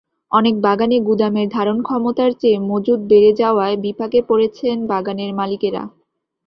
[0.31, 5.83] অনেক বাগানে গুদামের ধারণক্ষমতার চেয়ে মজুত বেড়ে যাওয়ায় বিপাকে পড়েছেন বাগানের মালিকেরা।